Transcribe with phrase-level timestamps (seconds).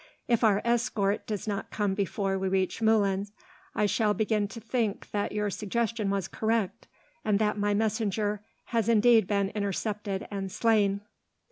[0.27, 3.31] If our escort does not come before we reach Moulins,
[3.75, 6.87] I shall begin to think that your suggestion was correct,
[7.23, 8.41] and that my messenger
[8.73, 11.01] has indeed been intercepted and slain."